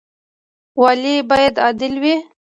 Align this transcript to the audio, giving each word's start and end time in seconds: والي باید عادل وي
والي 0.81 1.15
باید 1.29 1.55
عادل 1.63 1.93
وي 2.03 2.15